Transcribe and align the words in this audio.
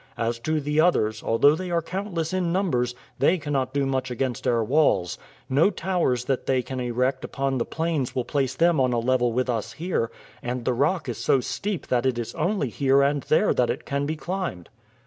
As 0.17 0.39
to 0.39 0.59
the 0.59 0.81
others, 0.81 1.21
although 1.21 1.53
they 1.53 1.69
are 1.69 1.83
countless 1.83 2.33
in 2.33 2.51
numbers, 2.51 2.95
they 3.19 3.37
cannot 3.37 3.71
do 3.71 3.85
much 3.85 4.09
against 4.09 4.47
our 4.47 4.63
walls. 4.63 5.19
No 5.47 5.69
towers 5.69 6.25
that 6.25 6.47
they 6.47 6.63
can 6.63 6.79
erect 6.79 7.23
upon 7.23 7.59
the 7.59 7.65
plains 7.65 8.15
will 8.15 8.25
place 8.25 8.55
them 8.55 8.79
on 8.79 8.93
a 8.93 8.99
level 8.99 9.31
with 9.31 9.47
us 9.47 9.73
here, 9.73 10.09
and 10.41 10.65
the 10.65 10.73
rock 10.73 11.07
is 11.07 11.19
so 11.19 11.39
steep 11.39 11.85
that 11.85 12.07
it 12.07 12.17
is 12.17 12.33
only 12.33 12.69
here 12.69 13.03
and 13.03 13.21
there 13.29 13.53
that 13.53 13.69
it 13.69 13.85
can 13.85 14.07
be 14.07 14.15
climbed." 14.15 14.69